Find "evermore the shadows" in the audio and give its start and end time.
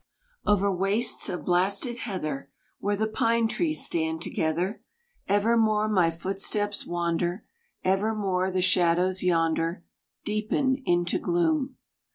7.83-9.21